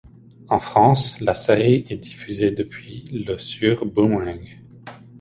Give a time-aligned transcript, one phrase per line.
[0.49, 4.57] En France, la série est diffusée depuis le sur Boomerang.